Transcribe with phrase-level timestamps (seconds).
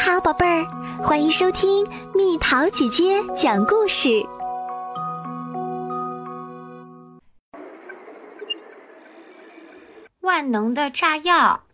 [0.00, 0.64] 好，宝贝儿，
[1.02, 4.08] 欢迎收听蜜桃姐姐讲故事。
[10.20, 11.64] 万能的炸药。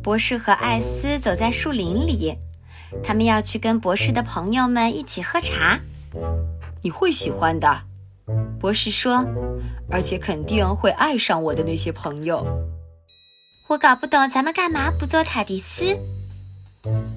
[0.00, 2.38] 博士和艾斯走在树林里，
[3.02, 5.80] 他们要去跟博士的朋友们一起喝茶。
[6.82, 7.82] 你会喜欢的，
[8.60, 9.24] 博士说，
[9.90, 12.46] 而且肯定会爱上我的那些朋友。
[13.72, 15.98] 我搞不懂咱们干嘛不做塔迪斯？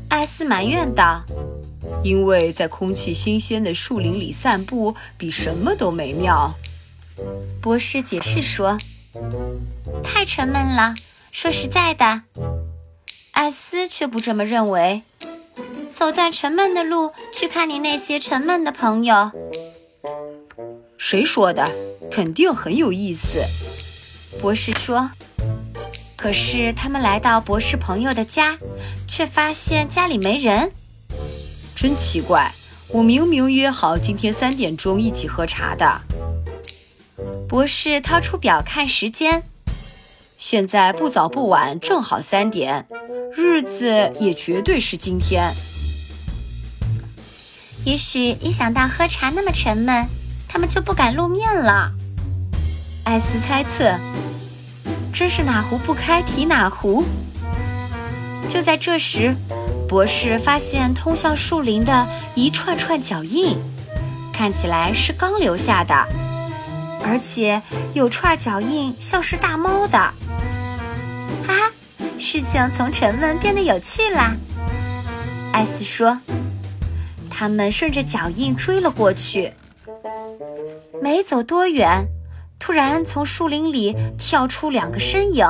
[0.07, 1.21] 艾斯埋怨道
[2.01, 6.55] ：“因为在空气新鲜的树林里散步比什么都美妙。”
[7.61, 8.77] 博士解释说
[10.01, 10.95] ：“太沉闷了。
[11.29, 12.21] 说实在的，
[13.31, 15.01] 艾斯却不这么认为。
[15.93, 19.29] 走段沉闷的路，去看你那些沉闷的朋友。”
[20.97, 21.69] 谁说的？
[22.09, 23.43] 肯定很有意思。
[24.39, 25.11] 博士说。
[26.25, 28.57] 可是他们来到博士朋友的家，
[29.07, 30.71] 却发现家里没人。
[31.75, 32.51] 真奇怪！
[32.87, 36.01] 我明明约好今天三点钟一起喝茶的。
[37.47, 39.43] 博士掏出表看时间，
[40.35, 42.87] 现在不早不晚，正好三点，
[43.35, 45.53] 日子也绝对是今天。
[47.83, 50.07] 也许一想到喝茶那么沉闷，
[50.47, 51.91] 他们就不敢露面了。
[53.03, 53.95] 艾斯猜测。
[55.15, 57.05] 真是哪壶不开提哪壶。
[58.49, 59.33] 就在这时，
[59.87, 63.57] 博士发现通向树林的一串串脚印，
[64.33, 65.95] 看起来是刚留下的，
[67.01, 67.61] 而且
[67.93, 69.97] 有串脚印像是大猫的。
[69.97, 70.13] 哈
[71.47, 71.71] 哈，
[72.19, 74.35] 事情从沉闷变得有趣啦！
[75.53, 76.19] 艾斯说。
[77.37, 79.51] 他们顺着脚印追了过去，
[81.01, 82.05] 没走多远。
[82.59, 85.45] 突然，从树林里跳出两个身影，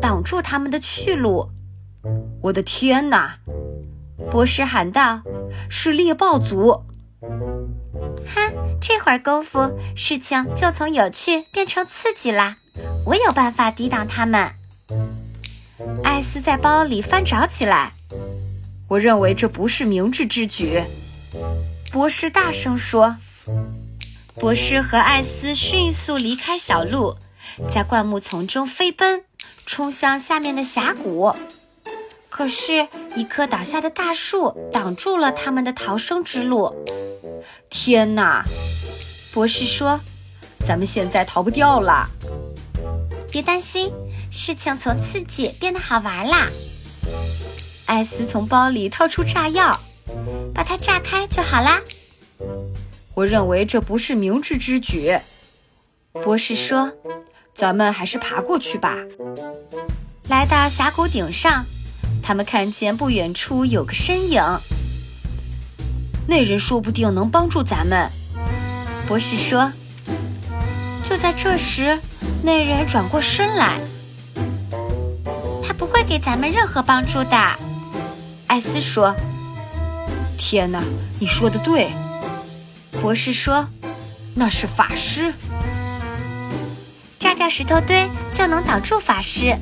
[0.00, 1.50] 挡住他们的去路。
[2.42, 3.38] 我的天哪！
[4.30, 5.22] 博士喊道
[5.68, 6.84] ：“是猎豹族！”
[8.26, 8.50] 哈，
[8.80, 12.56] 这会儿功夫，事情就从有趣变成刺激啦！
[13.04, 14.50] 我有办法抵挡他们。
[16.02, 17.92] 艾斯在包里翻找起来。
[18.88, 20.82] 我认为这不是明智之举。
[21.92, 23.16] 博士大声说。
[24.40, 27.16] 博士和艾斯迅速离开小路，
[27.74, 29.24] 在灌木丛中飞奔，
[29.66, 31.34] 冲向下面的峡谷。
[32.28, 36.72] 可是，一棵倒下的大树挡住了他们的逃生之路。
[37.68, 38.44] 天哪！
[39.32, 40.00] 博士说
[40.64, 42.08] ：“咱们现在逃不掉了。”
[43.32, 43.90] 别担心，
[44.30, 46.46] 事情从刺激变得好玩啦。
[47.86, 49.80] 艾斯从包里掏出炸药，
[50.54, 51.80] 把它炸开就好啦。
[53.18, 55.18] 我认为这不是明智之举，
[56.22, 56.92] 博士说
[57.52, 58.94] ：“咱们还是爬过去吧。”
[60.30, 61.66] 来到峡谷顶上，
[62.22, 64.40] 他们看见不远处有个身影。
[66.28, 68.08] 那人说不定能帮助咱们，
[69.08, 69.72] 博士说。
[71.02, 71.98] 就在这时，
[72.40, 73.80] 那人转过身来。
[75.60, 77.56] 他不会给咱们任何帮助的，
[78.46, 79.12] 艾斯说。
[80.36, 80.80] 天哪，
[81.18, 81.90] 你说的对。
[83.00, 83.68] 博士说
[84.34, 85.32] ：“那是法师，
[87.18, 89.56] 炸掉石头堆就能挡住法师。”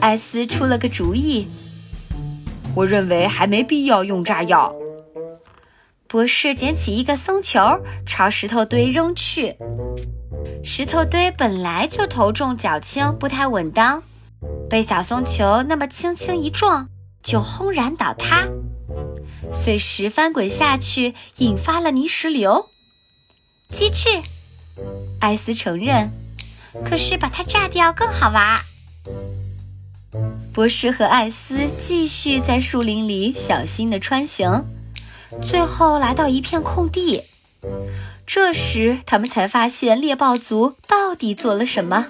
[0.00, 1.48] 艾斯出了个主意
[2.74, 4.74] ：“我认为还没必要用炸药。”
[6.06, 7.60] 博士捡起一个松球，
[8.06, 9.56] 朝石头堆扔去。
[10.64, 14.02] 石头堆本来就头重脚轻，不太稳当，
[14.70, 16.88] 被小松球那么轻轻一撞，
[17.22, 18.46] 就轰然倒塌。
[19.52, 22.66] 碎石翻滚下去，引发了泥石流。
[23.70, 24.22] 机智，
[25.20, 26.10] 艾斯承认。
[26.84, 28.60] 可是把它炸掉更好玩。
[30.52, 34.64] 博士和艾斯继续在树林里小心地穿行，
[35.42, 37.24] 最后来到一片空地。
[38.26, 42.08] 这时，他们才发现猎豹族到底做了什么。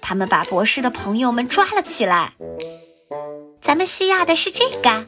[0.00, 2.32] 他们把博士的朋友们抓了起来。
[3.60, 5.06] 咱们需要的是这个。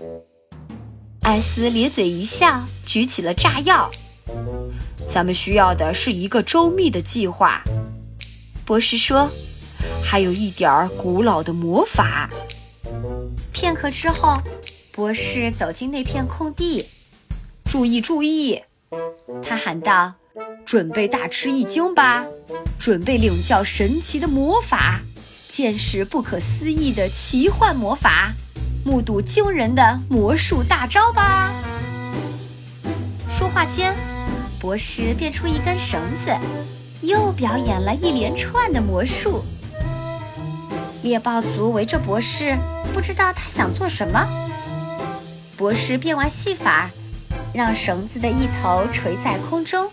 [1.22, 3.90] 艾斯咧嘴一笑，举起了炸药。
[5.08, 7.62] 咱们需要的是一个周密的计划，
[8.64, 9.30] 博士说。
[10.02, 12.28] 还有一点儿古老的魔法。
[13.52, 14.40] 片刻之后，
[14.90, 16.86] 博士走进那片空地。
[17.64, 18.60] 注意，注意！
[19.42, 20.14] 他喊道
[20.66, 22.24] ：“准备大吃一惊吧！
[22.78, 25.00] 准备领教神奇的魔法，
[25.46, 28.32] 见识不可思议的奇幻魔法。”
[28.82, 31.52] 目睹惊人的魔术大招吧！
[33.28, 33.94] 说话间，
[34.58, 36.34] 博士变出一根绳子，
[37.02, 39.44] 又表演了一连串的魔术。
[41.02, 42.56] 猎豹族围着博士，
[42.94, 44.26] 不知道他想做什么。
[45.56, 46.90] 博士变完戏法，
[47.52, 49.90] 让绳子的一头垂在空中。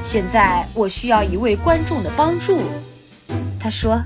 [0.00, 2.60] 现在我需要一位观众的帮助，
[3.58, 4.00] 他说：“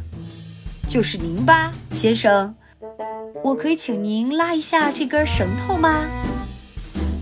[0.89, 2.55] 就是您吧，先生。
[3.47, 6.09] 我可以请您拉一下这根绳头吗？”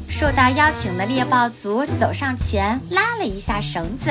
[0.08, 4.10] 受到邀请的猎豹族走上前拉了一下绳子，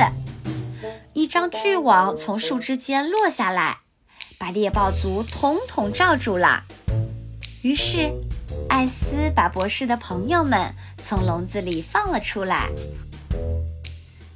[1.12, 3.78] 一张巨网从树枝间落下来，
[4.38, 6.62] 把猎豹族统统罩住了。
[7.62, 8.12] 于是，
[8.68, 10.72] 艾斯把博士的朋友们
[11.02, 12.68] 从笼子里放了出来。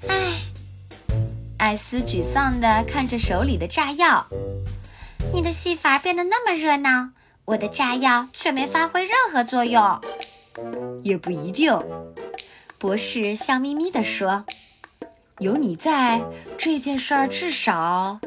[0.09, 0.17] 唉，
[1.59, 4.27] 艾斯沮丧地看着手里的炸药。
[5.33, 7.11] 你的戏法变得那么热闹，
[7.49, 9.83] 我的炸药却没发挥任何作用。
[11.03, 11.73] 也不一定，
[12.77, 14.45] 博士笑眯眯地说
[15.41, 16.23] ：“有你在，
[16.59, 18.21] 这件事儿至少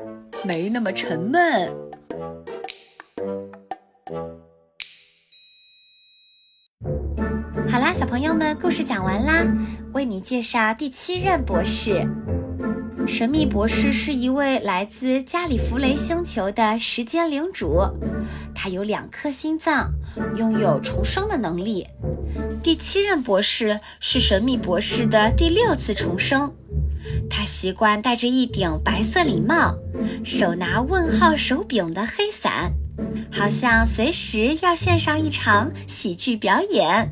[0.43, 1.71] 没那么沉闷。”
[7.69, 9.45] 好啦，小朋友们，故事讲完啦。
[9.93, 12.03] 为你介绍第七任博士。
[13.07, 17.81] 神秘博士是一位来自加里弗雷星球的时间领主，
[18.55, 19.91] 他有两颗心脏，
[20.37, 21.85] 拥有重生的能力。
[22.63, 26.53] 第七任博士是神秘博士的第六次重生，
[27.29, 29.75] 他习惯戴着一顶白色礼帽，
[30.23, 32.71] 手拿问号手柄的黑伞，
[33.31, 37.11] 好像随时要献上一场喜剧表演。